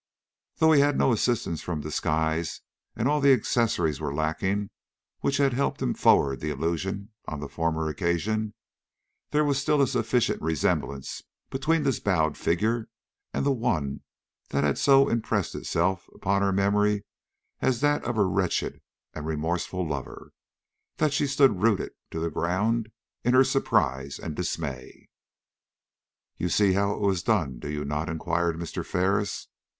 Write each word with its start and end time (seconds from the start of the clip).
Though 0.57 0.71
he 0.71 0.81
had 0.81 0.97
no 0.97 1.11
assistance 1.13 1.61
from 1.61 1.81
disguise 1.81 2.61
and 2.95 3.07
all 3.07 3.21
the 3.21 3.33
accessories 3.33 4.01
were 4.01 4.11
lacking 4.11 4.71
which 5.19 5.37
had 5.37 5.53
helped 5.53 5.83
forward 5.95 6.39
the 6.39 6.49
illusion 6.49 7.11
on 7.27 7.39
the 7.39 7.47
former 7.47 7.87
occasion, 7.87 8.55
there 9.29 9.45
was 9.45 9.61
still 9.61 9.79
a 9.79 9.85
sufficient 9.85 10.41
resemblance 10.41 11.21
between 11.51 11.83
this 11.83 11.99
bowed 11.99 12.35
figure 12.35 12.89
and 13.31 13.45
the 13.45 13.51
one 13.51 14.01
that 14.49 14.63
had 14.63 14.79
so 14.79 15.07
impressed 15.07 15.53
itself 15.53 16.09
upon 16.15 16.41
her 16.41 16.51
memory 16.51 17.05
as 17.61 17.81
that 17.81 18.03
of 18.03 18.15
her 18.15 18.27
wretched 18.27 18.81
and 19.13 19.27
remorseful 19.27 19.87
lover, 19.87 20.33
that 20.97 21.13
she 21.13 21.27
stood 21.27 21.61
rooted 21.61 21.91
to 22.09 22.19
the 22.19 22.31
ground 22.31 22.89
in 23.23 23.35
her 23.35 23.43
surprise 23.43 24.17
and 24.17 24.35
dismay. 24.35 25.09
"You 26.37 26.49
see 26.49 26.73
how 26.73 26.93
it 26.93 27.01
was 27.01 27.21
done, 27.21 27.59
do 27.59 27.69
you 27.69 27.85
not?" 27.85 28.09
inquired 28.09 28.55
Mr. 28.57 28.83
Ferris. 28.83 29.47